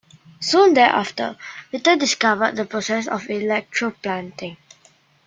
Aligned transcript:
Soon 0.39 0.73
thereafter 0.73 1.37
Ritter 1.71 1.95
discovered 1.95 2.55
the 2.55 2.65
process 2.65 3.07
of 3.07 3.21
electroplating. 3.25 4.57